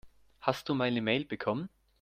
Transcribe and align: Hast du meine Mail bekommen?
Hast 0.39 0.67
du 0.67 0.73
meine 0.73 0.99
Mail 0.99 1.25
bekommen? 1.25 1.69